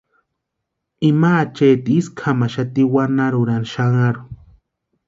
[1.09, 4.23] Ima acheeti isku jamaxati wanarhurani xanharhu.